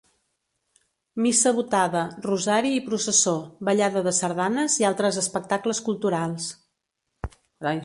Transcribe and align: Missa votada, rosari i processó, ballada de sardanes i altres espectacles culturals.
Missa 1.25 1.51
votada, 1.57 2.01
rosari 2.27 2.71
i 2.77 2.81
processó, 2.87 3.35
ballada 3.69 4.05
de 4.09 4.15
sardanes 4.21 4.79
i 4.83 4.89
altres 4.91 5.21
espectacles 5.25 5.85
culturals. 5.91 6.51